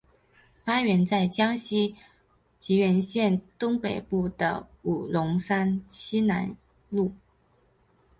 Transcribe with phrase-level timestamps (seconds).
[0.65, 1.95] 发源在江西省
[2.59, 6.57] 婺源县东北部的五龙山西南
[6.91, 7.11] 麓。